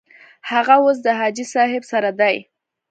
[0.51, 2.35] هغه اوس د حاجي صاحب سره دی.